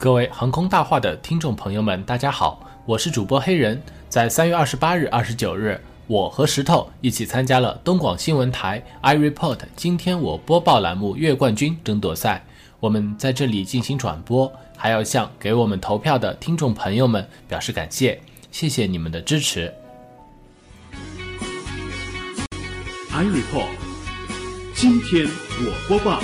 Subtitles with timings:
[0.00, 3.82] 各位航空大话的听众朋友们，大家好，我是主播黑人。
[4.08, 12.44] 在三月二十八日、二十九日，我和石头一起参加了东广新闻台 iReport 今天我播报栏目月冠军争夺赛。
[12.78, 18.20] 我们在这里进行转播，还要向给我们投票的听众朋友们表示感谢，
[18.52, 19.74] 谢谢你们的支持。
[23.10, 23.66] iReport
[24.76, 26.22] 今天我播报。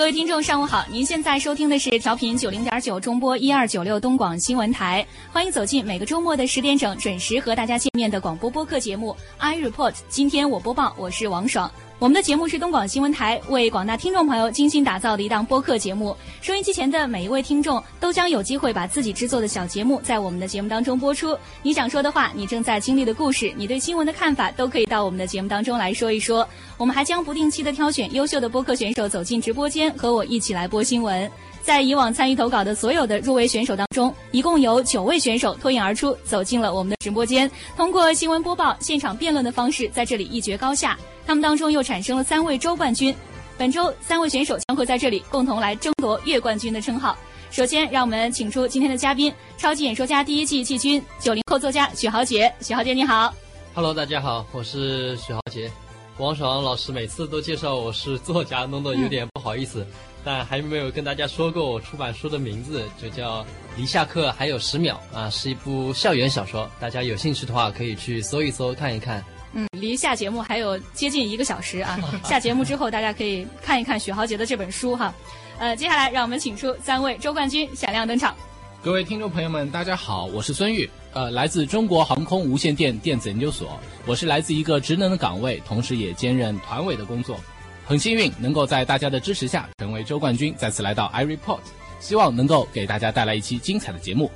[0.00, 0.82] 各位听众，上午好！
[0.88, 9.92] 您现在收听的是调频九零点九中波一二九六东广新闻台，欢迎走进每个周末的十点整准时和大家见面的广播播客节目《I Report》。
[10.08, 11.70] 今天我播报，我是王爽。
[12.00, 16.16] 我们的节目是东广新闻台为广大听众朋友精心打造的一档播客节目。
[16.40, 21.36] 收音机前的每一位听众都将有机会把自己制作的小节目在我们的节目当中播出。
[21.62, 26.48] 你想说的话，你正在经历的故事，你对新闻的看法，都可以到我们的节目当中来说一说。
[26.78, 31.30] 我们还将不定期的挑选优秀的播客选手走进直播间，和我一起来播新闻。
[31.60, 40.98] 在以往参与投稿的所有的入围选手当中，一共有九位选手脱颖而出，走进了我们的直播间，通过新闻播报、现场辩论的方式，在这里一决高下。
[41.30, 43.14] 他们当中又产生了三位周冠军，
[43.56, 47.16] 本周三位选手将会在这里共同来争夺月冠军的称号。
[47.52, 52.52] 首先，让我们请出今天的嘉宾——超级演说家第一季季军、九零后作家许豪杰。
[52.60, 53.32] 许豪杰，你好。
[53.74, 55.70] Hello，大家好，我是许豪杰。
[56.18, 59.86] 王爽老师每次都介绍我是作家，弄得有点不好意思，
[60.24, 63.42] 但还没有跟大家说过我出版书的名字，就叫
[63.76, 66.68] 《离下课还有十秒》啊，是一部校园小说。
[66.80, 69.24] 大家有兴趣的话，可以去搜一搜看一看。
[69.52, 71.98] 嗯，离下节目还有接近一个小时啊！
[72.24, 75.12] 下节目之后，大家可以看一看许豪杰的这本书哈。
[75.58, 78.34] 呃，接下来让我们请出三位周冠军闪亮登场。
[78.82, 87.36] 各位听众朋友们，大家好，我是孙玉，呃，来自中国航空无线电电子研究所，我是来自一个职能的岗位，同时也兼任团委的工作。
[87.84, 91.58] 很幸运能够在大家的支持下成为周冠军，再次来到 iReport，
[91.98, 94.30] 希望能够给大家带来一期精彩的节目。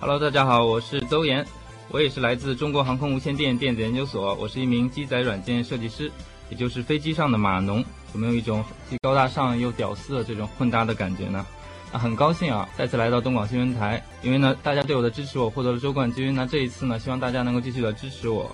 [0.00, 1.46] Hello，大家好，我是周岩。
[1.90, 6.10] 我也是来自中国航空无线电电子研究所，我是一名机载软件设计师，
[6.50, 7.82] 也就是飞机上的码农。
[8.14, 11.46] 有没有一种既高大上又屌丝的这种混搭的感觉呢？
[11.90, 16.34] 啊很高兴啊，再次来到东广新闻台，因为呢，大家对我的支持，我获得了周冠军。
[16.34, 18.50] 那这一次呢，希望大家能够继续的支持我。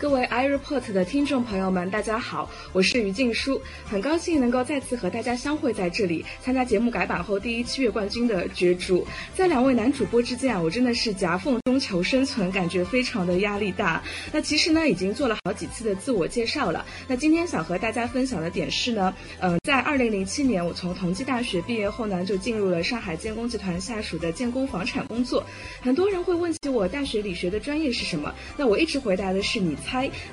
[0.00, 9.06] 各位 iReport 的听众朋友们，大家好，我是于静书，很高兴能够再次和大家相会在这里，参加节目改版后第一期月冠军的角逐。
[9.34, 14.02] 在两位男主播之间啊，我真的是夹缝中求生存，感觉非常的压力大。
[14.32, 16.86] 那其实呢，已经做了好几次的自我介绍了。
[17.06, 25.44] 那今天想和大家分享的点是呢，嗯，在二零零七年，我从同济大学毕业后呢，就进入了上海建工集团下属的建工房产工作。
[25.82, 29.76] 很多人会问起我大学里学的专业是什么，那我一直回答的是你。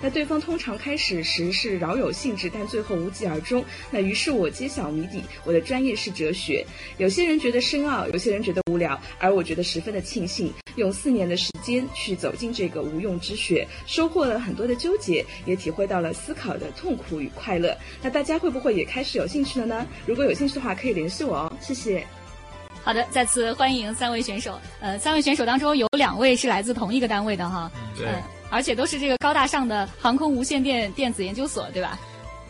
[0.01, 3.63] 那对方通常开始时是饶有兴致，但最后无疾而终。
[3.89, 6.65] 那于是我揭晓谜底，我的专业是哲学。
[6.97, 17.75] 有些人觉得深奥，有些人觉得无聊，而我觉得十分的庆幸，用四年的时间去走进这个无用之学，收获了很多的纠结，也体会到了思考的痛苦与快乐。
[18.01, 19.87] 那大家会不会也开始有兴趣了呢？
[20.05, 21.53] 如果有兴趣的话，可以联系我哦。
[21.59, 22.05] 谢谢。
[22.83, 24.59] 好的，再次欢迎三位选手。
[24.79, 27.71] 呃，三位选手当中有两位是来自同一个单位的哈。
[27.97, 28.07] 对。
[28.49, 31.99] 而且都是这个高大上的航空无线电电子研究所，对吧？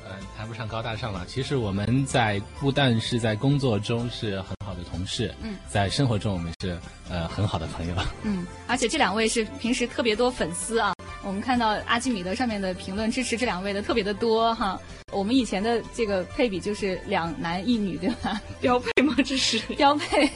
[0.06, 1.25] 嗯，谈不上高大上了。
[1.28, 7.96] 其实我们在不但是在工作中是很好的同事，嗯，在生活中我们是呃很好的朋友。
[8.24, 10.94] 嗯，而且这两位是平时特别多粉丝啊。
[11.24, 14.80] 我们看到阿基米德上面的评论支持这两位的特别的多哈。
[15.12, 18.40] 我们以前的这个配比就是两男一女，对吧？
[18.60, 19.16] 标配吗？
[19.26, 20.30] 这是 标配。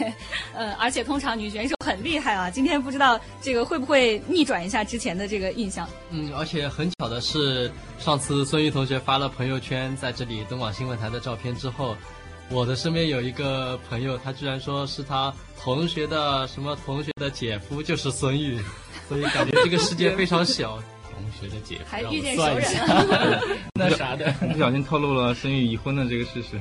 [0.54, 2.50] 呃，而且通常女选手很厉害啊。
[2.50, 5.88] 今天不知道这个会不会逆转一下之前的这个印象？
[6.10, 11.96] 嗯，而且很巧的是，上次孙玉同学发了朋友圈在这里东莞新闻台的照片之后，
[12.50, 18.58] 我的身边有一个朋友，他居然说是他同学的什么同学的姐夫就是孙玉，
[19.12, 20.82] 所以感觉这个世界非常小。
[21.12, 22.66] 同学的姐夫，还遇见熟人，
[23.78, 26.58] 那啥的， 不小心透露了生育已婚的这个事实。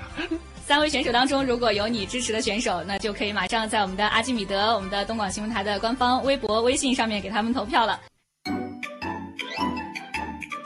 [0.66, 8.00] 三位选手当中，如果有你支持的选手，那就可以马上在我们的阿基米德、我们的东广新闻台的官方微博、微信上面给他们投票了。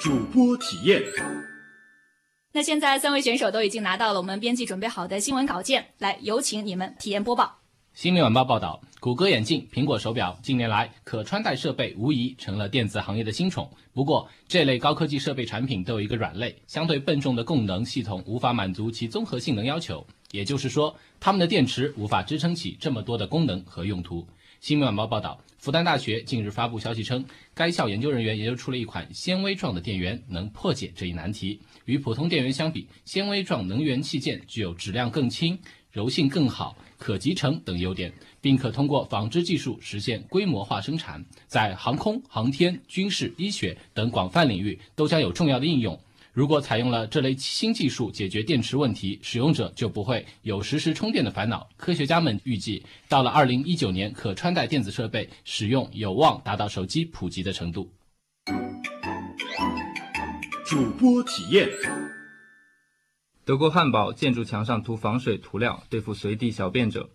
[0.00, 1.02] 主播体验。
[2.52, 7.63] 那现在三位选手都已经拿到了我们编辑准备好的新闻稿件，来有请你们体验播报。
[7.94, 13.70] 新民晚报报道，谷歌眼镜、苹果手表近年来可穿戴设备无疑成了电子行业的新宠。
[13.92, 24.26] 不过，这类高科技设备产品都有一个软肋，相对笨重的供能系统无法满足其综合性能要求，也就是说，它们的电池无法支撑起这么多的功能和用途。
[24.58, 27.24] 新闻晚报报道，复旦大学近日发布消息称，
[27.54, 31.60] 该校研究人员研究出了一款纤维状的电源，能破解这一难题。
[31.84, 35.56] 与普通电源相比，纤维状能源器件具有质量更轻、
[35.92, 38.10] 柔性更好、可集成等优点，
[38.40, 46.00] 并可通过纺织技术实现规模化生产，在航空、航天、军事、医学等广泛领域都将有重要的应用。
[46.32, 51.68] 如果采用了这类新技术解决电池问题，使用者就不会有实时充电的烦恼。
[51.76, 57.86] 科学家们预计，到了二零一九年，可穿戴电子设备使用有望达到手机普及的程度。
[60.64, 61.68] 主播体验。
[63.46, 67.10] 德国汉堡建筑墙上涂防水涂料，对付随地小便者。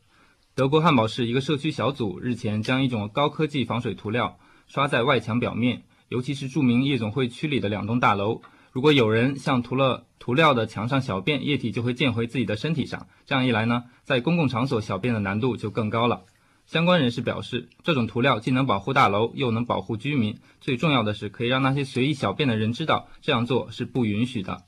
[0.54, 4.38] 德国汉堡市一个社区小组日前将一种高科技防水涂料
[4.68, 8.44] 刷在外墙表面，尤其是著名夜总会区里的两栋大楼。
[8.72, 13.08] 如果有人向涂了涂料的墙上小便，液体就会溅回自己的身体上。
[13.26, 16.26] 这样一来呢，在公共场所小便的难度就更高了。
[16.68, 20.38] 相关人士表示，这种涂料既能保护大楼，又能保护居民。
[20.62, 24.66] 最重要的是，可以让那些随意小便的人知道这样做是不允许的。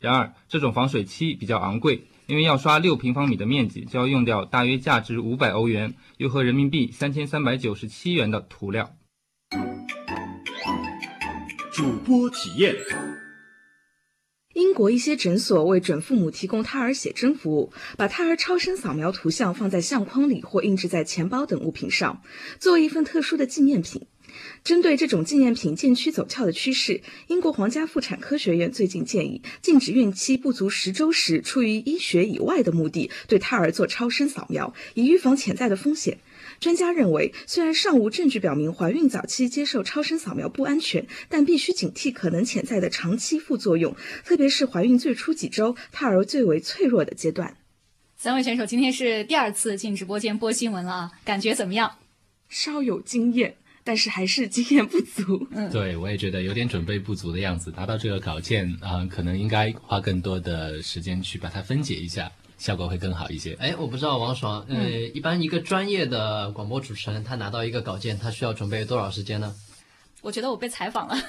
[0.00, 8.94] 然而，这种防水漆比较昂贵，因为要刷六平方米的面积，就要用掉大约价值五百欧元，约合人民币三千三百九十七元的涂料。
[11.72, 12.76] 主播体验。
[14.54, 22.22] 英国一些诊所为准父母提供胎儿写真服务，把胎儿超声扫描图像放在相框里或印制在钱包等物品上，
[22.58, 24.06] 作为一份特殊的纪念品。
[24.64, 36.18] 针对这种纪念品渐趋走俏的趋势，英国皇家妇产科学院最近建议禁止孕期不足十周时出于医学以外的目的对胎儿做超声扫描，以预防潜在的风险。
[36.60, 43.94] 专家认为，虽然尚无证据表明怀孕早期接受超声扫描不安全，但必须警惕可能潜在的长期副作用，
[44.24, 47.56] 特别是怀孕最初几周，胎儿最为脆弱的阶段。
[48.16, 51.92] 三位选手今天是第二次进直播间播新闻了啊，感觉怎么样？
[52.48, 53.56] 稍有经验，
[53.88, 55.48] 但是还是经验不足。
[55.52, 57.72] 嗯，对，我也觉得有点准备不足的样子。
[57.74, 63.54] 拿到这个稿件啊、可能应该花更多的时间去把它分解一下，效果会更好一些。
[63.54, 69.54] 哎，我不知道王爽，呃，一般一个专业的广播主持人，他拿到一个稿件，他需要准备多少时间呢？
[70.20, 71.16] 我觉得我被采访了。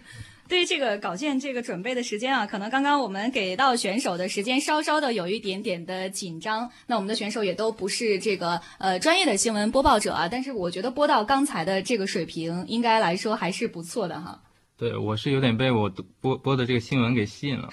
[0.50, 6.68] 对于这个稿件这个准备的时间啊，可能刚刚我们给到选手的时间稍稍的有一点点的紧张。
[6.88, 14.42] 那我们的选手也都不是这个呃专业的新闻播报者啊，但是我觉得播到刚才的这个水平，应该来说还是不错的哈。
[14.76, 15.88] 对我是有点被我
[16.20, 17.68] 播播的这个新闻给吸引了，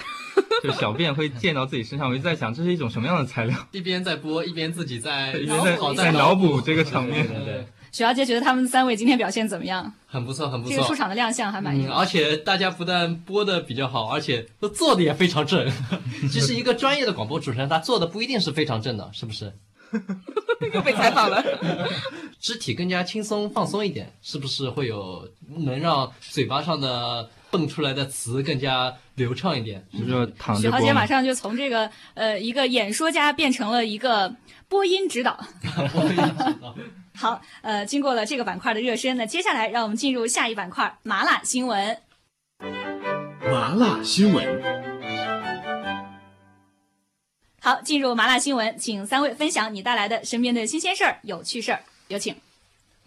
[0.61, 7.25] 就小便会溅到自己身上，我一直在想这是一种什么样的材料，一边在播，一边自己在 一边在脑在脑补这个场面。
[7.25, 9.91] 对对对，许瑶姐觉得他们三位今天表现怎么样？
[10.05, 10.95] 很不错，很不错这个出。
[10.95, 15.69] 场的亮相还满意嗯，而且大家不但播的比较好，而且都做的也非常正。
[16.31, 19.53] 其实一个专业的广播主持人，他做的不一定是非常正的，是不是？
[20.73, 21.43] 又被采访了。
[22.39, 25.27] 肢体更加轻松放松一点，是不是会有
[25.59, 29.85] 能让嘴巴上的蹦出来的词更加流畅一点？
[29.93, 34.35] 就是说躺许豪姐马上就从这个呃一个演说家变成了一个
[34.67, 36.75] 播音指导播音指导。
[37.17, 41.97] 好，呃，经过了这个板块的热身，那接下来让我们进入下一板块——麻辣新闻。
[43.41, 44.61] 麻辣新闻。
[47.59, 52.35] 好，进入麻辣新闻，请三位分享你带来的身边的新鲜事儿、有趣事儿，有请。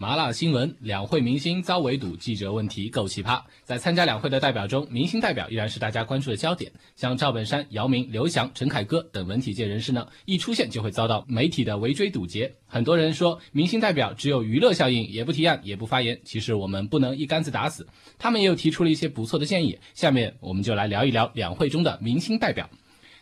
[0.01, 3.39] 麻辣新闻：两会明星遭围堵，记者问题够奇葩。
[3.65, 6.73] 在参加两会的代表中，明星代表依然是大家关注的焦点。
[6.97, 12.51] 像赵本山、姚明、刘翔、陈凯歌等文体界人士呢，一出现就会遭到媒体的围追堵截。
[12.67, 16.19] 很多人说，明星代表只有娱乐效应，也不提案，也不发言。
[16.25, 17.87] 其实我们不能一竿子打死，
[18.19, 19.79] 他们也有提出了一些不错的建议。
[19.93, 22.71] 下面我们就来聊一聊两会中的明星代表。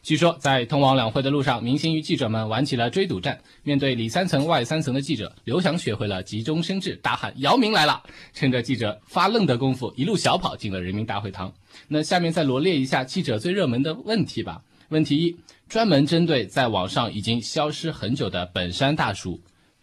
[0.09, 3.39] 据说，在通往两会的路上，明星与记者们玩起了追堵战。
[3.63, 11.53] 面对里三层外三层的记者，刘翔学会了急中生智，大喊“姚明来了”，趁着记者发愣的功夫，一路小跑进了人民大会堂。
[11.89, 14.63] 那下面再罗列一下记者最热门的问题吧。
[14.89, 15.37] 问题一，
[15.69, 19.39] 专门针对在网上已经消失很久的本山大叔。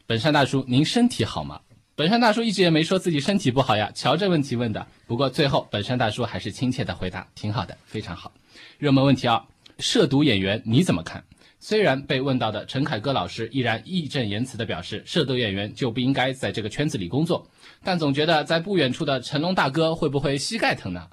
[0.08, 1.62] 本山大叔，您身体好吗？
[1.96, 3.92] 本山大叔一直也没说自己身体不好呀。
[3.94, 4.88] 瞧这问题问的。
[5.06, 8.34] 不过最后，本山大叔还是亲切的回答：“挺好的，非常好。”
[8.80, 9.40] 热门问题二。
[9.80, 11.24] 涉毒演员你怎么看？
[11.60, 17.50] 虽然被问到的陈凯歌老师依然义正言辞地表示，涉毒演员就不应该在这个圈子里工作，
[17.84, 21.08] 但总觉得在不远处的成龙大哥会不会膝盖疼呢？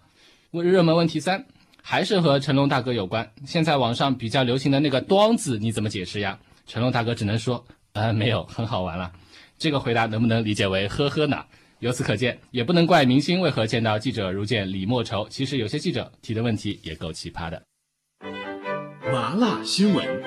[0.50, 1.46] 问热门问题三，
[1.80, 3.32] 还是和成龙大哥有关。
[3.46, 6.38] 现在网上比较流行的那个“端”子，你怎么解释呀？
[6.66, 7.64] 成龙大哥只能说，
[7.94, 9.10] 呃，没有，很好玩了。
[9.56, 11.42] 这个回答能不能理解为呵呵呢？
[11.78, 15.26] 由此可见，也不能怪明星为何见到记者如见李莫愁。
[15.30, 17.62] 其实有些记者提的问题也够奇葩的。
[19.12, 20.22] 麻辣新闻。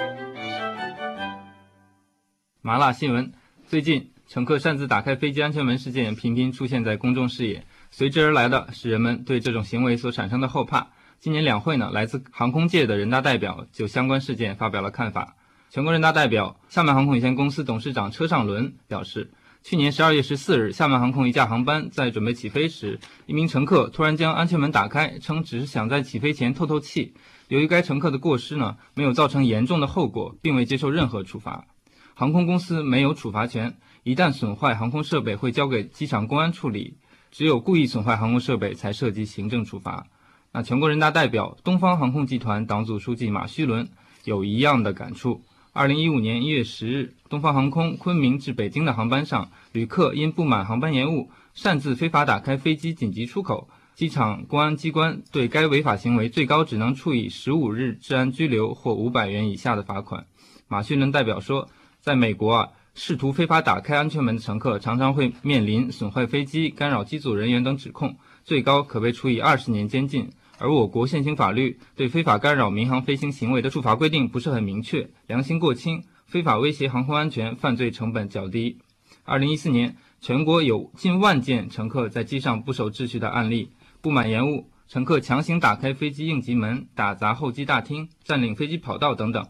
[2.61, 3.33] 麻辣新闻。
[3.65, 10.89] 最近，乘客擅自打开飞机安全门事件频频出现在公众视野，随之而来的是人们对这种行为所产生的后怕。
[11.19, 15.35] 今年两会呢，来自航空界的人大代表就相关事件发表了看法。
[15.71, 19.31] 全国人大代表、厦门航空有限公司董事长车尚伦表示，
[19.63, 27.15] 去年十二月十四日，厦门航空一架航班在准备起飞时，一名乘客突然将安全门打开，称只是想在起飞前透透气。
[27.47, 31.65] 由于该乘客的过失呢，没有造成严重的后果，并未接受任何处罚。
[32.13, 36.95] 航空公司没有处罚权，一旦损坏航空设备会交给机场公安处理，
[37.31, 40.07] 只有故意损坏航空设备才涉及行政处罚。
[40.53, 43.89] 那全国人大代表、东方航空集团党组书记马旭伦
[44.23, 45.41] 有一样的感触。
[45.73, 60.27] 二零一五年一月十日，东方航空昆明至北京的航班上，旅客因不满航班延误，擅自非法打开飞机紧急出口，机场公安机关对该违法行为最高只能处以十五日治安拘留或五百元以下的罚款。
[60.67, 61.69] 马旭伦代表说，
[62.01, 70.29] 在美国啊，试图非法打开安全门的乘客常常会面临损坏飞机、干扰机组人员等指控，最高可被处以二十年监禁。
[70.57, 78.77] 而我国现行法律对非法干扰民航飞行行为的处罚规定不是很明确，量刑过轻，非法威胁航空安全，犯罪成本较低。
[79.23, 83.71] 二零一四年，全国有近万件乘客在机上不守秩序的案例，
[84.05, 89.47] 不满延误，乘客强行打开飞机应急门，打砸候机大厅，占领飞机跑道等等，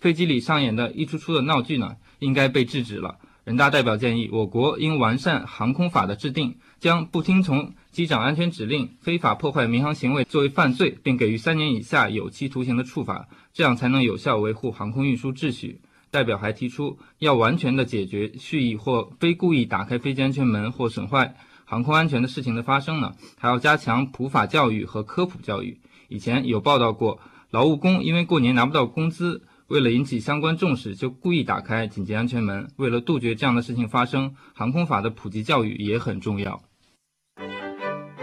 [0.00, 3.18] 飞机里上演的一出出的闹剧呢，应该被制止了。
[3.44, 7.74] 人大代表建议，我国应完善航空法的制定，将不听从。
[7.90, 15.82] 机长安全指令、非法破坏民航行为作为犯罪，并给予三年以下有期徒刑的处罚，这样才能有效维护航空运输秩序。
[16.10, 25.80] 代表还提出，要完全的解决蓄意或非故意打开飞机安全门或损坏航空安全的事情的发生呢，还要加强普法教育和科普教育。
[26.08, 32.70] 以前有报道过，劳务工因为过年拿不到工资，为了引起相关重视，就故意打开紧急安全门。
[32.76, 36.62] 为了杜绝这样的事情发生，航空法的普及教育也很重要。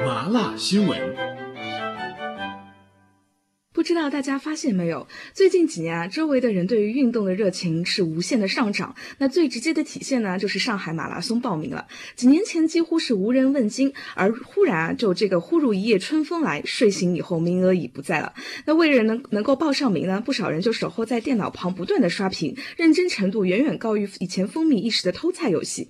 [0.06, 1.31] 麻辣新闻。
[3.82, 8.96] 不知道大家发现没有，最近几年啊，周围的人对于运动的热情是无限的上涨。
[9.18, 11.88] 那最直接的体现呢，就是上海马拉松报名了。
[12.16, 18.36] 几年前几乎是无人问津，而忽然啊，就这个忽如一夜春风来，睡醒以后名额已不在了。
[18.66, 25.88] 那为了能能够报上名呢，不少人就守候在电脑旁不断的刷屏，认真程度远远高于以前风靡一时的偷菜游戏。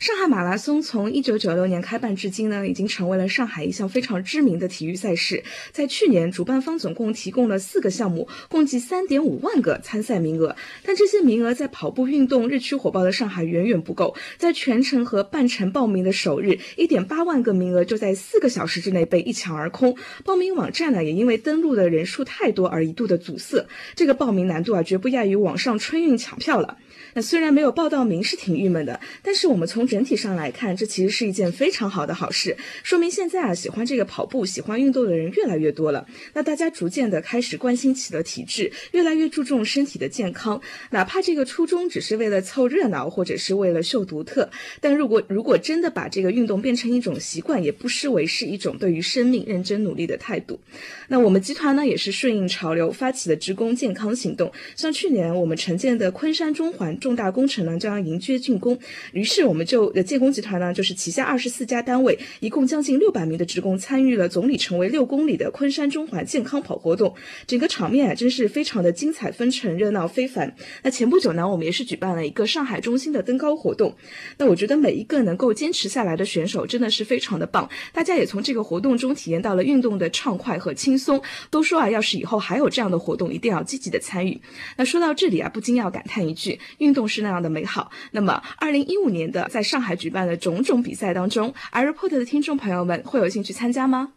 [0.00, 5.44] 上海马拉松从一九九六年开办至今呢，已经成为了上海一项非常知名的体育赛事。
[5.72, 10.54] 在去年，主办方总共提提供了四个项目，共计三点五万个参赛名额。
[10.84, 14.14] 但这些名额在跑步运动日趋火爆的上海远远不够。
[14.38, 19.96] 在全程和半程报名的首日，一点八万个名额就在四个小时之内被一抢而空。
[20.24, 23.66] 报名网站呢，也因为登录的人数太多而一度的阻塞。
[23.96, 26.76] 这个报名难度啊，绝不亚于网上春运抢票了。
[27.16, 36.06] 那虽然没有报到名是挺郁闷的，但是我们从整体上来看，这其实是一件非常好的好事，说明现在啊喜欢这个跑步、喜欢运动的人越来越多了。
[36.34, 44.50] 那大家逐渐的开始关心起了体质，越来越注重身体的健康，哪怕这个初衷只是为了凑热闹，或者是为了秀独特，
[44.82, 50.60] 但如果如果真的把这个运动变成一种习惯，也不失为是一种对于生命认真努力的态度。
[51.08, 56.94] 那我们集团呢，也是顺应潮流发起的职工健康行动，像去年我们承建的昆山中环。
[57.06, 58.76] 重大工程呢将迎接竣工，
[59.12, 67.14] 于是我们就呃建工集团呢就是旗下二十四家单位，一共将近六百名的职工参与了总里程为六公里的昆山中环健康跑活动，
[67.46, 70.52] 整个场面啊真是非常的精彩纷呈，热闹非凡。
[70.82, 73.94] 那前不久呢，我们也是举办了一个上海中心的登高活动，
[74.38, 84.40] 那我觉得每一个能够坚持下来的选手真的是非常的棒，大家也从这个活动中体验到了运动的畅快和轻松，都说啊，要是以后还有这样的活动，一定要积极的参与。
[84.76, 87.90] 那说到这里啊，不禁要感叹一句，运动是那样的美好。
[88.12, 94.12] 那么，二零一五年的在上海举办的种种比赛当中，iReport 的听众朋友们会有兴趣参加吗？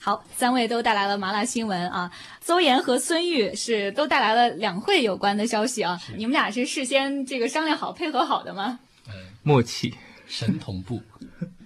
[0.00, 2.10] 好，三位都带来了麻辣新闻啊。
[2.40, 6.00] 邹岩和孙玉是都带来了两会有关的消息啊。
[6.16, 8.78] 你们俩是事先这个商量好、配合好的吗？
[9.42, 9.94] 默契，
[10.26, 11.02] 神同步。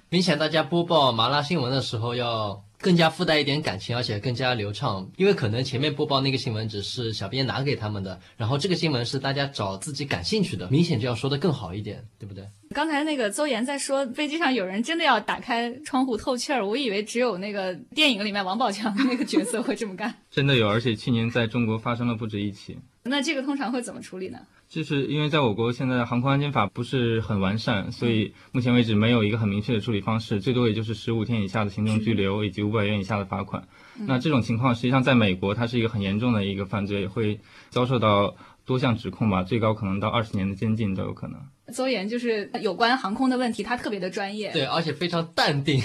[0.08, 2.62] 明显大家播报麻辣新闻的时候要。
[2.80, 12.46] 更加附带一点感情，而且更加流畅，因为可能前面播报那个新闻只是小编拿给他们的，然后这个新闻是大家找自己感兴趣的，明显就要说的更好一点，对不对？
[12.74, 22.78] 刚才那个邹岩在说飞机上有人真的要打开窗户透气儿，我以为只有那个电影里面王宝强那个角色会这么干， 真的有，而且去年在中国发生了不止一起。
[23.08, 24.38] 那这个通常会怎么处理呢？
[24.68, 33.66] 就是因为在我国现在航空安全法不是很完善，所以目前为止没有一个很明确的处理方式，最多也就是十五天以下的行政拘留以及五百元以下的罚款。
[34.06, 38.36] 那这种情况实际上在美国它是一个很严重的一个犯罪，会遭受到
[38.66, 41.40] 多项指控吧，最高可能到二十年的监禁都有可能。
[41.72, 44.50] 邹岩就是有关航空的问题，他特别的专业。
[44.52, 45.80] 对，而且非常淡定，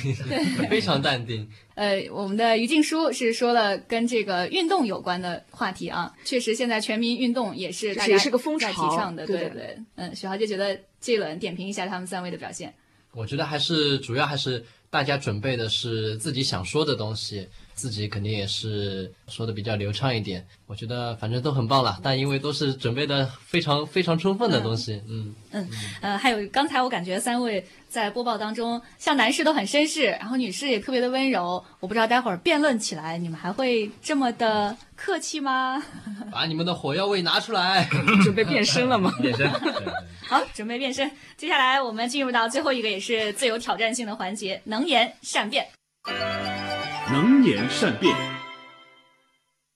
[0.69, 1.47] 非常淡定。
[1.75, 9.77] 呃，我们的于静书是说了跟这个运动有关的话题啊，确实现在全民运动也是大家也是个风潮在提倡的，对对对。
[9.95, 12.73] 嗯，许豪杰觉得这一轮点评一下他们三位的表现。
[13.11, 20.45] 我觉得还是主要还是大家准备的是自己想说的东西，自己肯定也是说的比较流畅一点。
[20.67, 25.69] 我觉得反正都很棒了，但因为都是准备的非常非常充分的东西，嗯嗯，
[26.01, 31.63] 呃，还有刚才我感觉三位在播报当中，像男士都很绅士，然后女士也特别的温柔。
[31.79, 35.83] 我不知道待会儿辩论起来，你们还会这么的客气吗？
[36.31, 37.87] 把你们的火药味拿出来。
[38.23, 39.11] 准备变身了吗？
[39.21, 39.47] 变身。
[40.27, 41.11] 好，准备变身。
[41.37, 45.67] 接下来我们进入到最后一个也是最有挑战性的环节——能言善辩。
[47.11, 48.15] 能言善辩。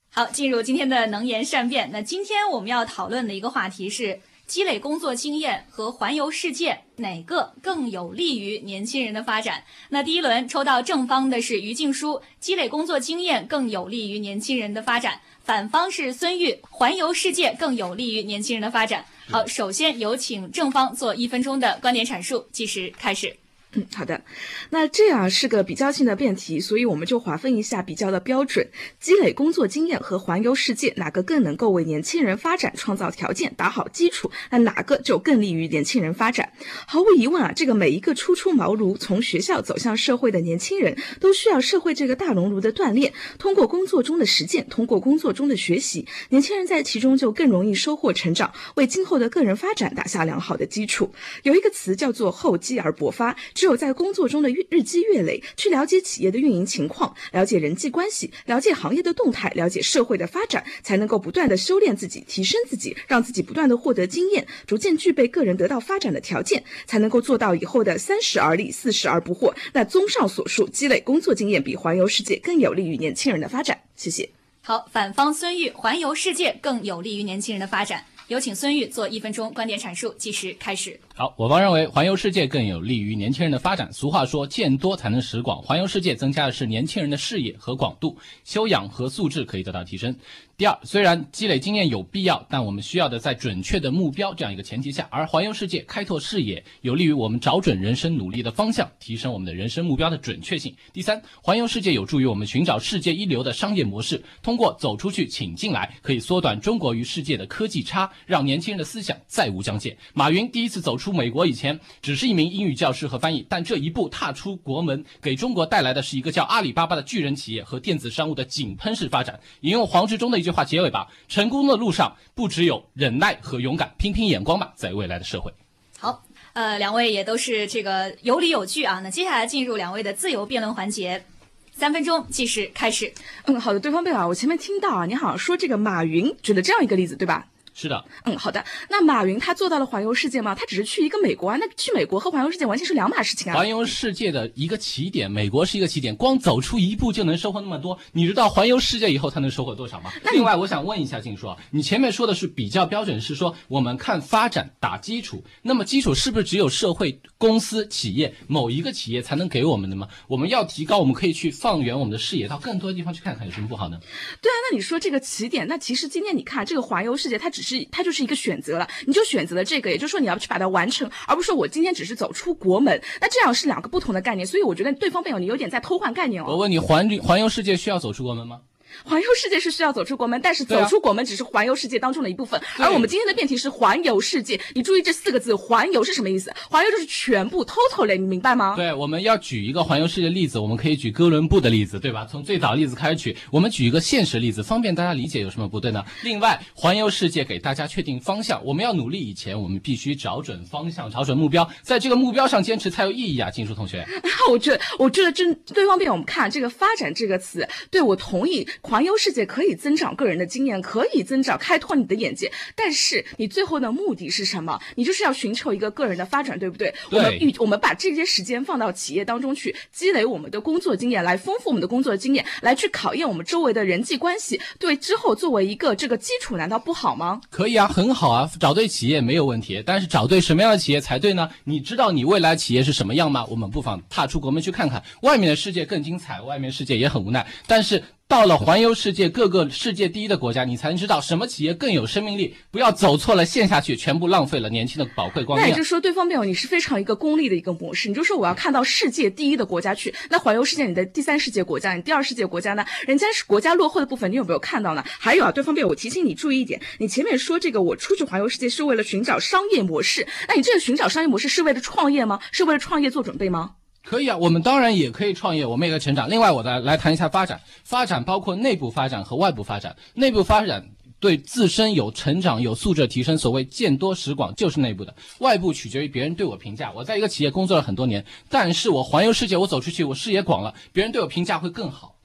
[0.09, 1.89] 好，进入今天的能言善辩。
[1.91, 9.65] 那今天我们要讨论的一个话题是：积累工作经验和环游世界，哪个更有利于年轻人的发展？
[9.89, 19.05] 那第一轮抽到正方的是于静书，积累工作经验更有利于年轻人的发展；反方是孙玉，环游世界更有利于年轻人的发展。
[19.29, 23.37] 好，首先有请正方做一分钟的观点阐述，计时开始。
[23.77, 24.23] 嗯，好的，
[24.71, 28.67] 那这样是个比较性的辩题，所以我们就划分一下比较的标准：
[28.99, 34.31] 积累工作经验和环游世界，哪个更能够为年轻人发展创造条件、打好基础？
[34.49, 36.51] 那哪个就更利于年轻人发展？
[36.87, 43.13] 毫无疑问啊，这个每一个初出茅庐、从学校走向社会的年轻人，都需要社会这个大熔炉的锻炼。
[43.37, 51.13] 通过工作中的实践，通过工作中的学习，年轻人在其中就更容易收获成长，为今后的个人发展打下良好的基础。
[51.43, 53.35] 有一个词叫做厚积而薄发，
[53.67, 69.53] 只有在工作中的日积月累，去了解企业的运营情况，了解人际关系，了解行业的动态，了解社会的发展，才能够不断的修炼自己，提升自己，让自己不断的获得经验，逐渐具备个人得到发展的条件，才能够做到以后的三十而立，四十而不惑。
[69.73, 73.77] 那综上所述，积累工作经验比环游世界更有利于年轻人的发展。
[73.97, 74.29] 谢谢。
[74.61, 78.05] 好，反方孙玉，环游世界更有利于年轻人的发展。
[78.29, 80.97] 有请孙玉做一分钟观点阐述，计时开始。
[81.19, 83.91] 好，我方认为环游世界更有利于年轻人的发展。
[83.91, 90.15] 俗话说，见多才能识广，环游世界增加的是年轻人的视野和广度，修养和素质可以得到提升。
[90.55, 100.75] 第二，虽然积累经验有必要，但我们需要的在准确的目标这样一个前提下，而环游世界开拓视野，有利于我们找准人生努力的方向，提升我们的人生目标的准确性。
[100.93, 109.97] 第三，环游世界有助于我们寻找世界一流的商业模式，通过走出去请进来，可以缩短中国与世界的科技差，让年轻人的思想再无疆界。
[110.13, 119.39] 马云第一次走出美国以前，只是一名英语教师和翻译，但这一步踏出国门，给中国带来的是一个叫阿里巴巴的巨人企业和电子商务的井喷式发展。
[119.61, 125.51] 引用黄志忠的一句话结尾吧：成功的路上不只有忍耐和勇敢，拼拼眼光吧，在未来的社会。
[125.99, 128.99] 好，呃，两位也都是这个有理有据啊。
[129.03, 131.25] 那接下来进入两位的自由辩论环节，
[131.73, 133.11] 三分钟计时开始。
[133.45, 137.47] 嗯，好的，对方辩啊，我前面听到啊，你好像说这个马云举了这样一个例子，对吧？
[137.79, 138.65] 是的，嗯，好的。
[138.89, 140.55] 那马云他做到了环游世界吗？
[140.55, 143.55] 他只是去一个美国啊，那去美国和环游世界完全是两码事情啊。
[143.55, 147.99] 环游世界的一个起点，美国是一个起点，光走出一步就能收获那么多。
[148.13, 150.11] 你知道环游世界以后他能收获多少吗？
[150.33, 160.07] 另外，我想问一下静书啊，你前面说的是比较标准，是说我们看发展打基础，那么基础是不是只有社会、公司、企业某一个企业才能给我们的吗？
[160.27, 163.99] 我们要提高，我们可以去放远我们的视野，到更多的地方去看看，有什么不好呢？
[164.41, 176.45] 对啊，那你说这个起点，那其实今天你看这个环游世界，它只是它就是一个选择了，你就选择了这个，也就是说你要去把它完成，而不是说我今天只是走出国门，那这样是两个不同的概念，所以我觉得对方辩友你有点在偷换概念哦。
[176.47, 178.61] 我问你，环环游世界需要走出国门吗？
[179.03, 182.61] 环游世界是需要走出国门，但是走出国门只是环游世界当中的一部分。
[182.77, 186.51] 而我们今天的辩题是环游世界，你注意这四个字，环游是什么意思？
[186.69, 188.75] 环游就是全部 totally，你明白吗？
[188.75, 192.27] 对，我们要举一个环游世界例子，我们可以举哥伦布的例子，对吧？
[192.29, 196.03] 从最早例子开始举，我们举一个现实例子，方便大家理解，有什么不对呢？
[196.23, 204.05] 另外，环游世界给大家确定方向，我们要努力以前，我们必须找准方向，找准目标，在这个目标上坚持才有意义啊，金书同学。
[204.49, 214.79] 我觉得，我觉得这对方辩友，我们看这个“发展”这个词，对我同意，环游世界可以增长个人的经验，可以增长开拓你的眼界，但是你最后的目的是什么？
[214.95, 216.93] 你就是要寻求一个个人的发展，对不对？
[217.09, 227.41] 对我们预我们把这些时间放到企业当中去，积累我们的工作经验，来丰富我们的工作经验，来去考验我们周围的人际关系，对之后作为一个这个基础，难道不好吗？
[227.49, 231.49] 可以啊，很好啊，找对企业没有问题，但是找对什么样的企业才对呢？
[231.65, 233.45] 你知道你未来企业是什么样吗？
[233.49, 242.53] 我们不妨踏出国门去看看，外面的世界更精彩，外面世界也很无奈，但是到了环游世界各个世界第一的国家，你才能知道什么企业更有生命力。
[242.69, 245.65] 不要走错了线下去，全部浪费了年轻的宝贵光阴啊。
[245.65, 252.85] 那也就是说，对方辩友你是非常一个功利的一个模式，你就说我要看到世界第一的国家去，那环游世界你的第三世界国家，你第二世界国家呢？
[253.07, 255.01] 人家是国家落后的部分，你有没有看到呢？
[255.17, 262.41] 还有啊，对方辩友，我提醒你注意一点，你前面说这个我出去环游世界是为了寻找商业模式，那你这个寻找商业模式是为了创业吗？
[262.51, 263.75] 是为了创业做准备吗？
[264.09, 266.29] 可以啊，我们当然也可以创业，我们也在成长。
[266.29, 267.59] 另外，我再来谈一下发展。
[267.83, 269.97] 发展包括内部发展和外部发展。
[270.13, 270.87] 内部发展
[271.19, 275.13] 对自身有成长、有素质的提升，所谓见多识广就是内部的。
[275.39, 276.89] 外部取决于别人对我评价。
[276.95, 282.15] 我在一个企业工作了很多年，但是我环游世界，我走出去，我视野广了，别人对我评价会更好。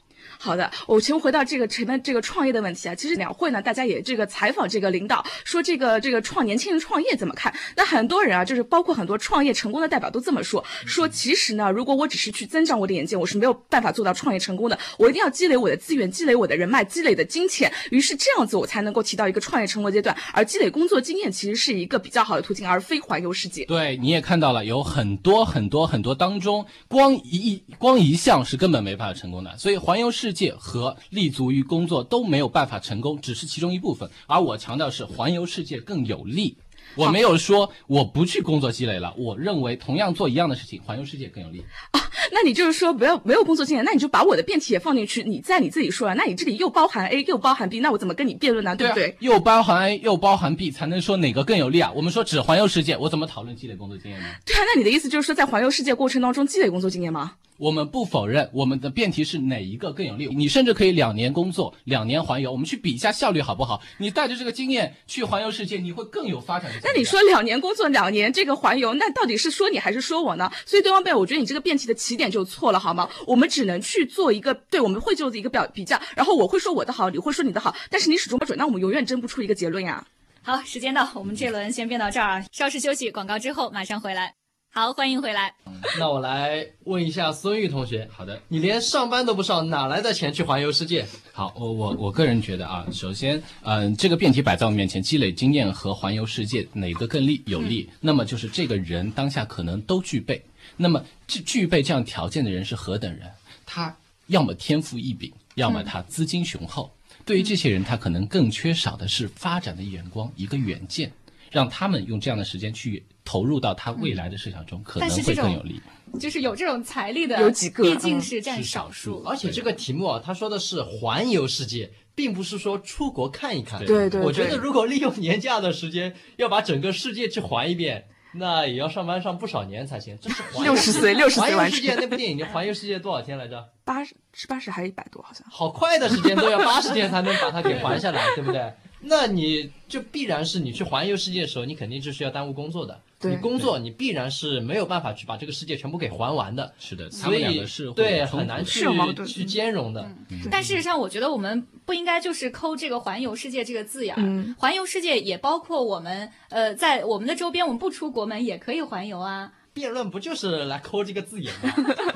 [0.44, 2.94] 好的，我先回到这个前面这个创业的问题啊。
[2.96, 7.54] 其实两会呢，大家也这个采访这个领导说，这个这个创年轻人创业怎么看？
[7.76, 14.76] 那很多人啊，就是包括很多创业成功的代表都这么说，说其实呢，如果我只是去增长我的眼界，我是没有办法做到创业成功的。
[14.98, 20.16] 我一定要积累我的资源，积累我的人脉，积累的金钱，于是这样子我才能够提到一个创业成功阶段。
[20.32, 23.64] 而积累工作经验其实是一个比较好的途径，而非环游世界。
[23.66, 29.56] 对，你也看到了，有很多很多很多当中，光一光一项是根本没办法成功的。
[29.56, 34.08] 所以环游世界和立足于工作都没有办法成功，只是其中一部分。
[34.26, 36.56] 而我强调是环游世界更有利。
[36.94, 41.64] 我没有说我不去工作积累了，我认为同样做一样的事情，环游世界更有利。
[41.92, 42.00] 啊，
[42.32, 48.76] 那你就是说不要没有工作经验，那你就把我的辩题也放进去，你在你自己说啊，那你这里又包含 A 又包含 B，那我怎么跟你辩论呢？
[48.76, 49.16] 对不对？
[49.20, 51.90] 又包含 A 又包含 B，才能说哪个更有利啊？
[51.96, 54.26] 我们说只环游世界，我怎么讨论积累工作经验呢？
[54.44, 57.32] 对啊，那你的意思就是说，在环游世界过程当中积累工作经验吗？
[57.58, 63.80] 我们不否认我们的辩题是哪一个更有利，你甚至可以两年工作，两年环游，我们去比一下效率好不好？
[63.98, 66.70] 你带着这个经验去环游世界，你会更有发展。
[66.82, 70.50] 那你说两年工作，两年这个环游，那到底是说你还是说我呢？
[70.66, 73.08] 所以对方辩，我觉得你这个辩题的起点就错了，好吗？
[73.26, 80.04] 我们只能去做一个对我们会就的一个表比较，然后我会说我的好，你会说你的好，但是你始终不准，那我们永远争不出一个结论呀。
[80.42, 84.41] 好，时间到，我们这轮先辩到这儿啊，稍事休息，广告之后马上回来。
[84.74, 85.52] 好，欢迎回来。
[85.98, 91.06] 那我来问一下孙玉同学，好的，你连上班都不上，哪来的钱去环游世界？
[91.30, 97.86] 好，我我我个人觉得啊，首先，嗯，这个辩题摆在我面前，积累经验和环游世界哪个更利有利？
[98.00, 100.42] 那么就是这个人当下可能都具备。
[100.78, 103.30] 那么具具备这样条件的人是何等人？
[103.66, 103.94] 他
[104.28, 106.90] 要么天赋异禀，要么他资金雄厚。
[107.26, 111.12] 对于这些人，他可能更缺少的是发展的眼光，一个远见，
[111.50, 113.04] 让他们用这样的时间去。
[113.24, 115.80] 投入到他未来的设想中，可能会更有利。
[116.20, 119.22] 就是有这种财力的有几个，毕竟是占少数。
[119.24, 123.82] 而且这个题目啊，他说的是环游世界，并不是说出国看一看。
[123.86, 124.20] 对对。
[124.20, 128.04] 我觉得如果利用年假的时间要把整个世界去环一遍，
[128.34, 130.18] 那也要上班上不少年才行。
[130.20, 133.66] 这是六十岁，六十岁环游世界那部电影，你环游世界多少天来着？
[133.84, 135.22] 八十，是八十还是一百多？
[135.22, 135.46] 好像。
[135.50, 138.70] 好快的时间都要八十天才能把它给还下来，对不对？
[139.00, 143.00] 那你就必然是你去环游世界的时候，你肯定就是要耽误工作的。
[143.30, 146.72] 你工作，你必然是没有办法去把这个世界全部给还完的。
[146.78, 148.86] 是的，所以对很难去
[149.26, 150.10] 去兼容的。
[150.50, 154.54] 但事实上，我觉得我们不应该就是抠这个“环游世界”这个字眼儿。
[154.58, 159.52] 环游世界也包括我们，呃，在我们的周边，我们不出国门也可以环游啊。
[159.74, 161.70] 辩论不就是来抠这个字眼吗？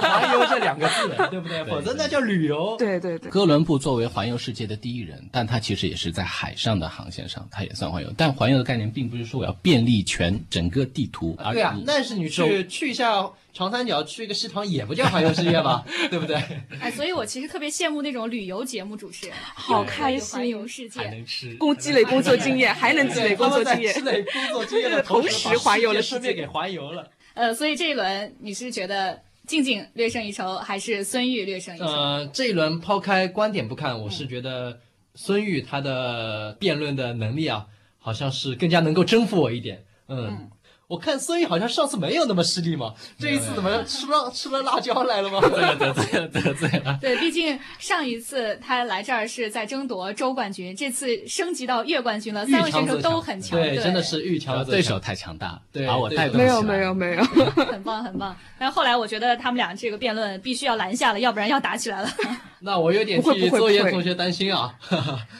[0.00, 1.64] 环游这两个字，对不对？
[1.64, 2.76] 否则那叫旅游。
[2.78, 3.30] 对对对。
[3.30, 8.12] 哥伦布作为环游世界的第一人，但他其实也是在海上的航线上，他也算环游。
[8.16, 11.36] 但环游的概念并不是说我要便利全整个地图。
[11.52, 13.30] 对啊，那是你去去一下。
[13.52, 16.36] 长三角去一个西塘也不叫环游世界吧， 对不对？
[16.80, 27.10] 哎，所以我其实特别羡慕那种旅游节目主持人，好开心，环游世界，能吃，工积累工作经验，还能积累工作经验，积累工作经验的同时环游了世界，给环游了。
[27.34, 31.86] 呃，所以这一轮你是觉得静静略胜一筹，还是孙玉略胜一筹？
[31.86, 34.78] 呃，这一轮抛开观点不看，我是觉得
[35.14, 37.66] 孙玉他的辩论的能力啊，
[37.98, 39.84] 好像是更加能够征服我一点。
[40.08, 40.48] 嗯。
[40.90, 45.40] 我看孙毅好像上次没有那么失利嘛，这一次怎么吃了吃了辣椒来了吗？
[45.78, 46.98] 得罪了得罪了。
[47.00, 58.36] 对，毕竟上一次他来这儿是在争夺周冠军，这次升级到月冠军了，三位选手都很强，对，真的是遇强对手太强大，对，把我带动没有没有没有，很棒 很棒。
[58.58, 62.10] 但后来我觉得他们俩这个辩论必须要拦下了，要不然要打起来了。
[62.58, 64.74] 那我有点替邹岩同学担心啊。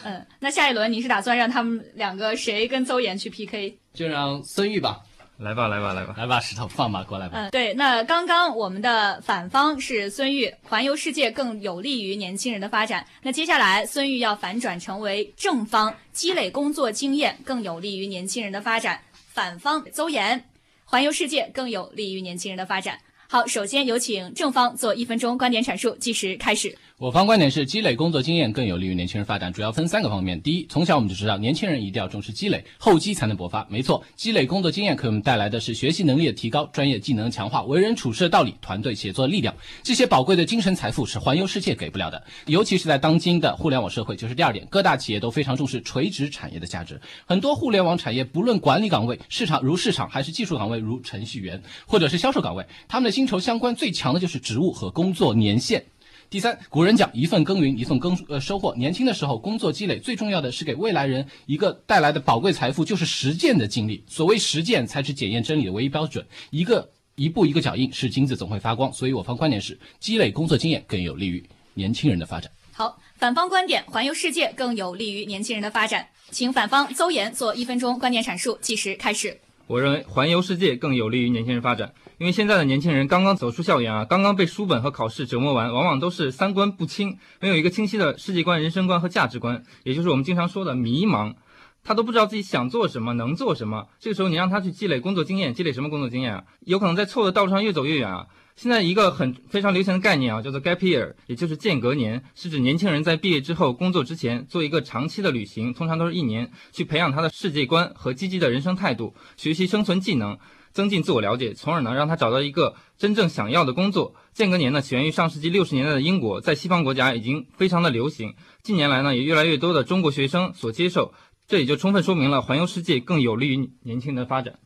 [0.04, 3.76] 嗯，那下一轮你是打算让他们两个谁跟邹岩去 PK？
[3.92, 5.00] 就让孙玉吧。
[5.40, 7.38] 来吧，来吧，来吧，来吧，石头放吧，过来吧。
[7.38, 13.07] 嗯，对，那刚刚我们的反方是孙玉，环游世界更有利于年轻人的发展。
[13.22, 19.00] 那接下来孙玉要反转成为正方，积累工作经验更有利于年轻人的发展。
[19.33, 20.44] 反方邹岩，
[20.85, 22.98] 环游世界更有利于年轻人的发展。
[23.26, 26.76] 好，首先有请正方做一分钟观点阐述，计时开始。
[27.00, 30.38] 我方观点是，积累工作经验更有利于年轻人发展，主要分三个方面。
[30.42, 33.66] 第一，从小我们就知道，年轻人一定要重视积累，厚积才能薄发。
[33.70, 42.22] 没错，积累工作经验给我们带来的是学习能力的提高、专业技能强化、为人处事的道理、团队协作的力量，这些宝贵的精神财富是环游世界给不了的。
[42.44, 47.00] 尤其是在当今的互联网社会，就是第二点，各大企业都非常重视垂直产业的价值。
[47.24, 55.82] 很多互联网产业，不论管理岗位、市场如市场，还是技术岗位如程序员，或者是销售岗位，他们的薪酬相关最强的就是职务和工作年限。
[56.31, 58.73] 第三，古人讲一份耕耘一份耕呃收获。
[58.77, 64.05] 年轻的时候工作积累，最重要的是给未来人一个带来的宝贵财富，就是实践的经历。
[64.07, 66.25] 所谓实践才是检验真理的唯一标准。
[66.51, 68.93] 一个一步一个脚印，是金子总会发光。
[68.93, 72.49] 所以我方观点是，积累工作经验更有利于年轻人的发展。
[72.71, 76.07] 好，反方观点，环游世界更有利于年轻人的发展。
[76.31, 79.37] 请反方邹岩做一分钟观点阐述，计时开始。
[79.66, 91.35] 我认为环游世界更有利于年轻人发展，因为现在的年轻人刚刚走出校园啊，刚刚被书本和考试折磨完，往往都是三观不清，没有一个清晰的世界观、人生观和价值观，也就是我们经常说的迷茫。
[91.83, 93.87] 他都不知道自己想做什么，能做什么。
[93.98, 96.44] 这个时候，你让他去积累工作经验，积累什么工作经验啊？
[96.66, 98.26] 有可能在错的道路上越走越远啊！
[98.54, 110.38] 现在一个很非常流行的概念啊，叫做 gap year，也就是间隔年，是指年轻人在毕业之后工作之前做一个长期的旅行，通常都是一年，去培养他的世界观和积极的人生态度，学习生存技能，
[110.72, 114.14] 增进自我了解，从而呢让他找到一个真正想要的工作。
[114.33, 121.12] 间隔年呢起源于上世纪六十年代的英国，在西方国家已经非常的流行，近年来呢也越来越多的中国学生所接受，
[121.46, 124.59] 这也就充分说明了环游世界更有利于年轻人的发展。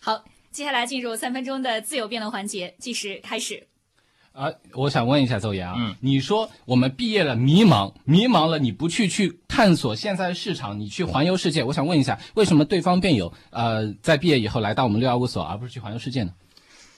[0.00, 0.24] 好。
[0.52, 3.68] 接下来进入三分钟的自由辩论环节，计时开始。
[4.32, 16.32] 啊，我想问一下邹岩啊，嗯，你说我们毕业了迷茫，迷茫了，你不去去探索现在的市场，你去环游世界，我想问一下，为什么对方辩友呃在毕业以后来到我们六幺五所，而不是去环游世界呢？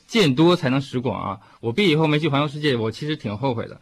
[0.06, 1.40] 见多才能识广啊！
[1.60, 3.80] 我毕业以后没去环游世界，我其实挺后悔的。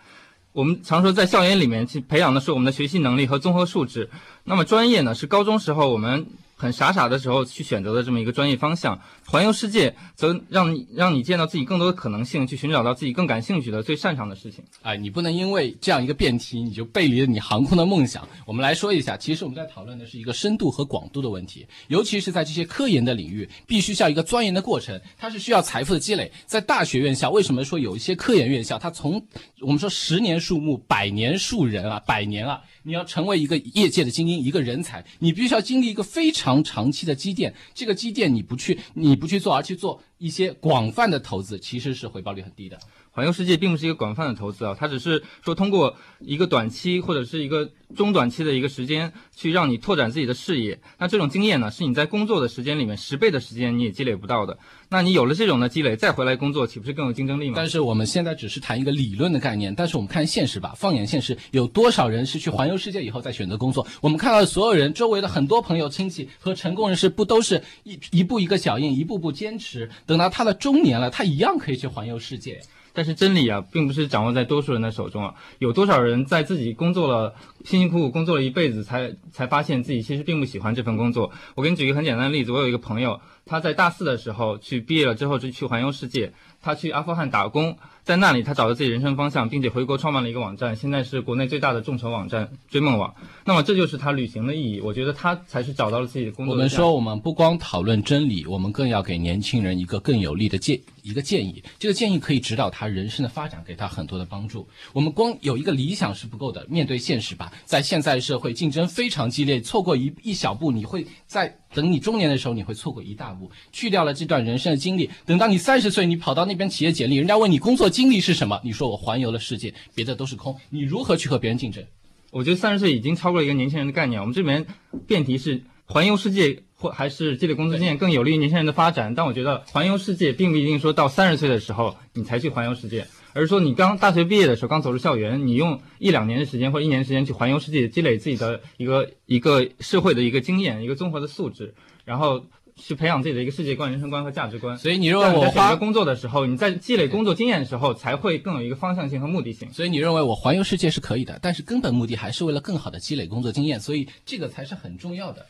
[0.53, 4.11] 我们常说在校园里面去培养的是我们的学习能力和综合素质，
[4.45, 6.27] 那么专业呢是高中时候我们。
[6.61, 14.63] 很傻傻的时候去选择的这么一个专业方向，环游世界则让你让你见到自己更多的可能性，去寻找到自己更感兴趣的、最擅长的事情。
[14.83, 18.29] 哎，你不能因为这样一个辩题，你就背离了你航空的梦想。
[18.45, 26.31] 我们来说一下，其实我们在讨论的是一个深度和广度的问题，尤其是在这些科研的领域，必须需要一个钻研的过程，它是需要财富的积累。
[26.45, 29.25] 在大学院校，为什么说有一些科研院校，它从
[29.63, 32.61] 我们说十年树木，百年树人啊，百年啊。
[32.83, 37.55] 你要成为一个业界的精英，一个人才，你必须要经历一个非常长期的积淀。
[37.75, 42.79] 这个积淀你不去，你不去做，而去做一些广泛的投资，其实是回报率很低的。
[43.13, 50.79] 环游世界并不是一个广泛的投资啊，它只是说通过一个短期或者是一个中短期的一个时间，去让你拓展自己的视野。
[50.99, 54.57] 那这种经验呢，是你在工作的时间里面十倍的时间你也积累不到的。
[54.91, 57.55] 那你有了这种的积累，再回来工作，岂不是更有竞争力吗？
[57.57, 63.85] 但是我们现在只是谈一个理论的概念，但是我们看现实吧，放眼现实，有多少人是去环游世界以后再选择工作？
[64.01, 72.61] 我们看到的所有人，周围的很多朋友、亲戚和成功人士，不都是一一步一个脚印，一步步坚持，等到他的中年了，他一样可以去环游世界。
[72.93, 75.33] 但是真理啊，并不是掌握在多数人的手中啊。
[75.61, 77.33] 有多少人在自己工作了
[77.65, 81.31] 辛辛苦苦工作了一辈子，才才发现自己其实并不喜欢这份工作？
[81.55, 87.77] 我给你举一个很简单的例子，我有一个朋友，他在大四的时候去毕业了之后就去环游世界，他去阿富汗打工。
[88.03, 93.15] 在那里，他找到自己人生方向，并且回国创办了一个网站，现在是国内最大的众筹网站“追梦网”。
[93.45, 94.81] 那么，这就是他旅行的意义。
[94.81, 96.55] 我觉得他才是找到了自己的工作。
[96.55, 101.63] 我们说，我们不光讨论真理，我们更要给年轻人一个更有利的建一个建议。
[101.79, 104.67] 这个建议可以指导他人生的发展，给他很多的帮助。
[104.95, 107.50] 我们光有一个理想是不够的，面对现实吧。
[107.65, 111.57] 在现在社会竞争非常激烈，错过一一小步，你会在。
[111.73, 113.49] 等你中年的时候，你会错过一大步。
[113.71, 120.57] 去掉了这段人生的经历，等到你三十岁，你跑到那边企业简历，人家问你工作经历是什么，你说我环游了世界，别的都是空。
[120.71, 121.85] 你如何去和别人竞争？
[122.33, 124.21] 我觉得三十岁已经超过了一个年轻人的概念。
[124.21, 124.67] 我们这边
[125.07, 129.15] 辩题是环游世界或还是积累工作经验更有利于年轻人的发展。
[129.15, 133.07] 但我觉得环游世界并不一定说到三十岁的时候你才去环游世界。
[133.33, 142.45] 而是说，你刚大学毕业的时候，刚走出校园，你用一两年的时间或者一年时间去环游世界，积累自己的一个一个社会的一个经验，一个综合的素质，然后
[142.77, 144.77] 去培养自己的一个世界观、人生观和价值观。
[144.79, 149.73] 所以你认为我选择工作的时候，你在积累工作经验的时候，才会更有一个方向性和目的性。
[149.73, 155.47] 所以你认为我环游世界是可以的，但是根本目的还是为了更好的积累工作经验，所以这个才是很重要的。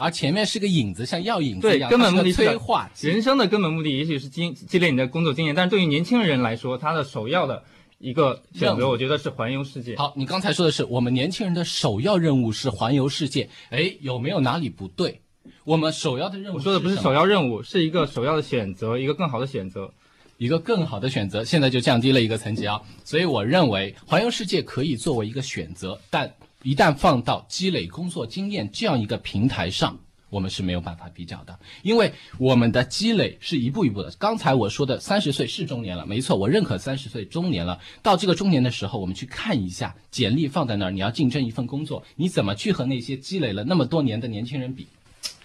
[0.00, 2.90] 而前面是个影子，像药引子一样，根本目的催化。
[3.00, 7.62] 人生的根本目的也许是积积累你的工作经验，但是对于年轻人来说，他的首要的
[7.98, 9.94] 一个选择，我觉得是环游世界。
[9.96, 15.20] 好，你刚才说的是我们年轻人的首要任务是环游世界，哎，有没有哪里不对？
[15.64, 19.92] 我们首要的任务，我说的不是首要任务，是一个首要的选择，一个更好的选择。
[20.38, 22.80] 一个更好的选择，现在就降低了一个层级啊。
[23.04, 26.32] 所以我认为环游世界可以作为一个选择，但
[26.62, 29.98] 一旦放到积累工作经验这样一个平台上。
[30.28, 34.12] 我们是没有办法比较的，因为我们的积累是一步一步的。
[34.16, 37.80] 刚才我说的三十岁是中年了，没错，我认可三十岁中年了。
[38.00, 44.86] 到这个中年的时候，我们去看一下简历放在那儿，你要竞争一份工作，你怎么去和那些积累了那么多年的年轻人比？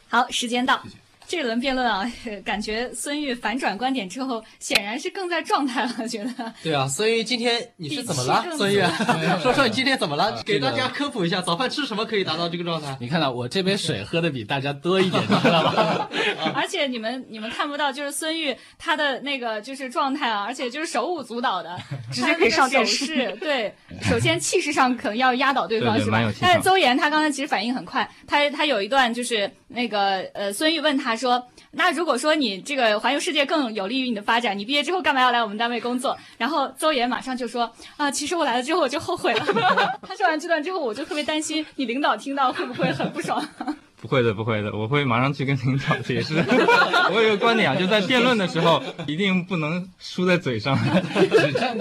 [0.08, 0.84] 好，时间到。
[1.28, 2.10] 这轮辩论啊，
[2.44, 6.08] 感觉孙玉反转观点之后，显然是更在状态了。
[6.08, 8.46] 觉得对啊，孙玉今天你是怎么了？
[8.58, 8.80] 孙玉，
[9.42, 10.42] 说说你今天怎么了？
[10.46, 12.96] 给大家科普一下，早饭吃什么可以达到这个状态？
[13.00, 16.08] 你看到我这杯水喝的比大家多一点，知道吗？
[16.56, 21.76] 而且你们你们看不到，就是孙玉他的那个就是状态啊，而且就是手舞足蹈的，
[22.14, 23.36] 直接可以上电视。
[23.40, 26.22] 对，首先气势上可能要压倒对方是吧？
[26.40, 31.16] 但是邹岩他刚才其实反应很快，他他有一段就是那个呃，孙玉问他。
[31.16, 36.18] 说，那如果说你这个环游世界更有利于你的发展，你毕业之后干嘛要来我们单位工作？
[36.38, 39.46] 然后邹岩马上就说，啊，其实我来了之后我就后悔了。
[40.02, 43.46] 他说完这段之后，我就特别担心你领导听到会不会很不爽。
[44.02, 46.36] 不会的，不会的，我会马上去跟领导解释。
[47.12, 50.78] 我有个观点啊，就在辩论的时候，一定不能输在嘴上，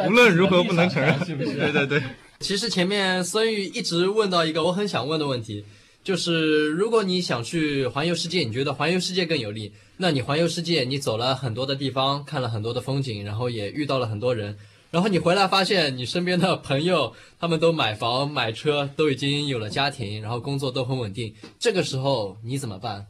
[0.09, 1.55] 无论如何不能承认，是不是？
[1.55, 2.03] 对对对。
[2.41, 5.65] 其实前面孙玉一直问到一个我很想问的问题。
[6.05, 9.73] 就是如果你想去环游世界，你觉得环游世界更有利？
[9.97, 14.59] 那你环游世界，你走了很多的地方，看了很多的风景，然后也遇到了很多人，
[14.91, 23.07] 然后你回来发现你身边的朋友他们都买房买车，都已经有了家庭，然后工作都很稳定，这个时候你怎么办？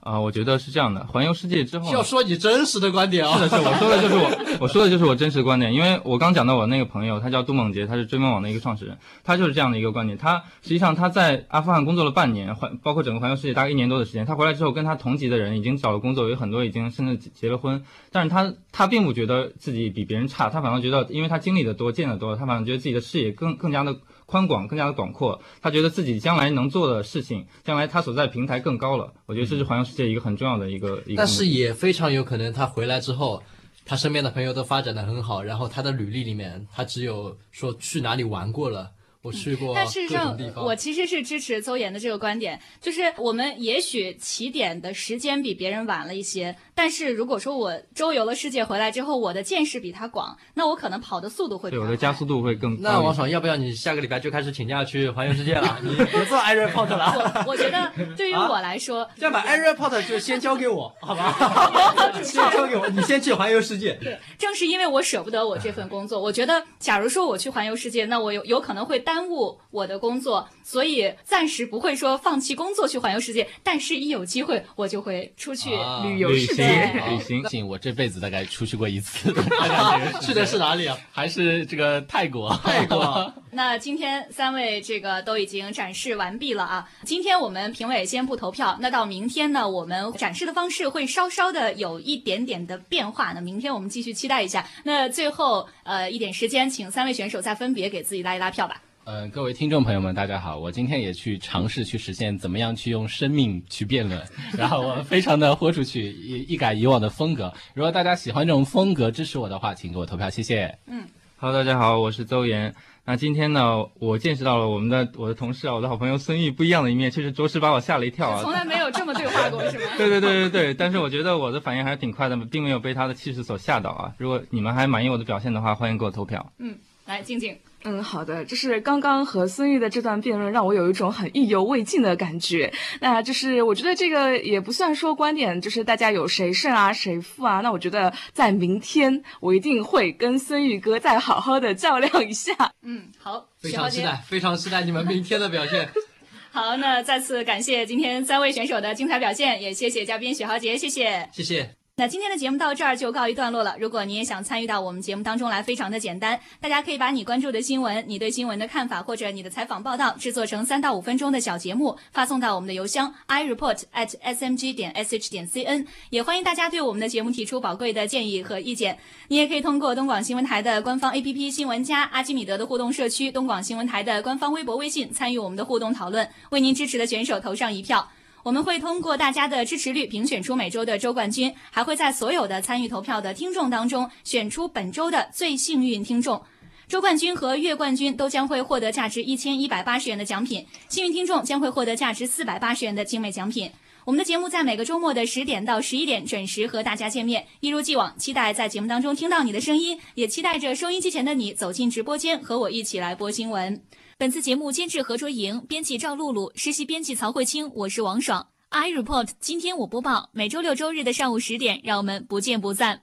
[0.00, 1.06] 啊，我觉得是这样的。
[1.06, 3.36] 环游世界之后，要说你真实的观点啊。
[3.38, 5.74] 是的，是我说的就是我，我说的就是我真实的观点。
[5.74, 10.16] 因为我刚讲到我那个朋友，他叫杜梦杰，他是追梦网的一个创始人，他就是这样的一个观点。
[10.16, 14.24] 他实际上他在阿富汗工作了半年，环包括整个环游世界大概一年多的时间。
[14.24, 17.84] 他回来之后，跟他同级的人已经找了工作，有很多已经甚至结了婚。
[18.10, 23.94] 但是他他并不觉得自己比别人差，他反而觉得，因为他经历的多，见的多，他反而觉得自己的视野更更加的。
[24.30, 29.12] 宽广更加的广阔，他觉得自己将来能做的事情，将来他所在平台更高了。
[29.26, 31.16] 我觉得这是环游世界一个很重要的一个一个。
[31.16, 33.42] 但是也非常有可能，他回来之后，
[33.84, 38.92] 他身边的朋友都发展的很好，然后他的履历里面，他只有说去哪里玩过了。
[39.22, 52.80] 我去过，但事实上，我其实是支持邹岩的这个观点，就是我们也许起点的时间比别人晚了一些，但是如果说我周游了世界回来之后，我的见识比他广，那我可能跑的速度会对我的加速度会更。
[52.80, 55.78] 那王爽，要不要你下个礼拜就开始请假去环游世界了？
[55.84, 57.44] 你别做 AirPod 了。
[57.44, 61.34] 我我觉得对于我来说，这样把 AirPod 就先交给我，好吧？
[62.24, 63.92] 先交给我，你先去环游世界。
[64.00, 68.98] 对，正是因为我舍不得我这份工作，我觉得假如说我去环游世界，那我有有可能会。
[69.00, 73.48] 耽误我的工作，所以暂时不会说放弃工作去环游世界。
[73.64, 75.70] 但是，一有机会，我就会出去
[76.04, 76.69] 旅游世界。
[76.70, 79.32] 旅行，我这辈子大概出去过一次。
[80.20, 80.96] 去的是哪里啊？
[81.12, 82.50] 还是这个泰国？
[82.64, 83.32] 泰国。
[83.52, 86.88] 那今天三位这个都已经展示完毕了啊。
[87.04, 88.76] 今天我们评委先不投票。
[88.80, 93.32] 那到明天呢，我们展示的方式会稍稍的有一点点的变化。
[93.32, 94.66] 那明天我们继续期待一下。
[94.84, 98.80] 那最后呃一点时间，请三位选手再分别给自己拉一拉票吧。
[99.04, 100.58] 嗯，各位听众朋友们，大家好！
[100.58, 104.22] 我今天也去尝试去实现怎么样去用生命去辩论，
[104.56, 107.52] 然后我非常的豁出去，一一改以往的风格。
[107.74, 110.78] 如果大家喜欢这种风格，支持我的话，请给我投票，谢谢。
[110.86, 111.04] 嗯
[111.38, 112.74] ，Hello，大家好，我是邹岩。
[113.06, 118.42] 那今天呢，我见识到了我们的我的同事啊，我的好朋友孙毅不一样的一面，确实着实把我吓了一跳啊！
[118.42, 119.84] 从来没有这么对话过，是吗？
[119.98, 124.12] 对对对对对，但是我觉得我的反应还是挺快的，并没有被他的气势所吓到啊！
[124.18, 126.52] 如果你们还满意我的表现的话，欢迎给我投票。
[126.58, 126.76] 嗯，
[127.10, 127.58] 来静静。
[127.82, 132.70] 嗯，好的，就是刚刚和孙玉的这段辩论，让我有一种很意犹未尽的感觉。
[133.00, 137.60] 那就是我觉得这个也不算说观点，就是大家有谁胜啊，谁负啊。
[137.62, 142.52] 那我觉得在明天，我一定会跟孙玉哥再好好的较量一下。
[142.82, 145.88] 嗯，好，非常期待，非常期待你们明天的表现。
[146.52, 151.79] 好，那再次感谢今天三位选手的精彩表现，也谢谢嘉宾许豪杰，谢谢，谢谢。
[152.00, 153.76] 那今天的节目到这儿就告一段落了。
[153.78, 165.86] 如果你也想参与到我们节目当中来，非常的简单，大家可以把你关注的新闻、你对新闻的看法或者你的采访报道制作成三到五分钟的小节目，发送到我们的邮箱 i report at s m g 点 s h 点 c n。
[166.08, 168.96] 也欢迎大家对我们的节目提出宝贵的建议和意见。
[169.28, 178.08] 你也可以通过东广新闻台的官方 A P P 新闻加阿基米德的互动社区、东广新闻台的官方微博、微信参与我们的互动讨论，为您支持的选手投上一票。
[178.42, 186.42] 我们会通过大家的支持率评选出每周的周冠军，还会在所有的参与投票的听众当中选出本周的最幸运听众。
[186.88, 193.70] 周冠军和月冠军都将会获得价值一千一百八十元的奖品，幸运听众将会获得价值四百八十元的精美奖品。
[194.06, 203.80] 我们的节目在每个周末的十点到十一点准时和大家见面，一如既往，期待在节目当中听到你的声音，也期待着收音机前的你走进直播间和我一起来播新闻。
[204.20, 208.48] 本次节目监制何卓莹，编辑赵露露，实习编辑曹慧清，我是王爽。
[208.68, 213.00] I report，今天我播报，每周六周日的上午十点，让我们不见不散。